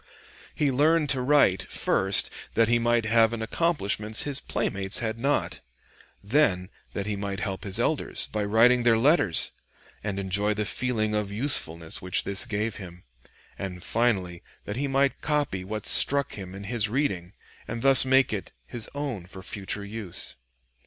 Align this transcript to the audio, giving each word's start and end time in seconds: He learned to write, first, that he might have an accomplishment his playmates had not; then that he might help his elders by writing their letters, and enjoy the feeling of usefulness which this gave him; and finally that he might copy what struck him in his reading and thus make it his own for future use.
He 0.55 0.71
learned 0.71 1.09
to 1.09 1.21
write, 1.21 1.71
first, 1.71 2.31
that 2.55 2.67
he 2.67 2.79
might 2.79 3.05
have 3.05 3.33
an 3.33 3.43
accomplishment 3.43 4.17
his 4.17 4.39
playmates 4.39 4.97
had 4.97 5.19
not; 5.19 5.59
then 6.23 6.69
that 6.93 7.05
he 7.05 7.15
might 7.15 7.41
help 7.41 7.63
his 7.63 7.79
elders 7.79 8.27
by 8.31 8.43
writing 8.43 8.81
their 8.81 8.97
letters, 8.97 9.51
and 10.03 10.17
enjoy 10.17 10.55
the 10.55 10.65
feeling 10.65 11.13
of 11.13 11.31
usefulness 11.31 12.01
which 12.01 12.23
this 12.23 12.47
gave 12.47 12.77
him; 12.77 13.03
and 13.59 13.83
finally 13.83 14.41
that 14.65 14.75
he 14.75 14.87
might 14.87 15.21
copy 15.21 15.63
what 15.63 15.85
struck 15.85 16.33
him 16.33 16.55
in 16.55 16.63
his 16.63 16.89
reading 16.89 17.33
and 17.67 17.83
thus 17.83 18.03
make 18.03 18.33
it 18.33 18.51
his 18.65 18.89
own 18.95 19.27
for 19.27 19.43
future 19.43 19.85
use. 19.85 20.35